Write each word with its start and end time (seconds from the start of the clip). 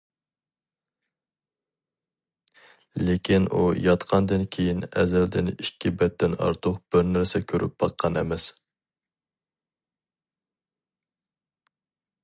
لېكىن 3.01 3.45
ئۇ 3.57 3.61
ياتقاندىن 3.87 4.47
كېيىن 4.55 4.81
ئەزەلدىن 4.89 5.53
ئىككى 5.55 5.93
بەتتىن 5.99 6.35
ئارتۇق 6.47 6.81
بىر 6.97 7.07
نەرسە 7.11 7.43
كۆرۈپ 7.53 7.77
باققان 7.85 8.19
ئەمەس. 8.23 8.49